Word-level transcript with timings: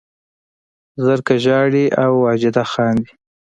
زرکه 1.03 1.35
ژاړي 1.45 1.85
او 2.03 2.11
واجده 2.25 2.63
خاندي 2.71 3.11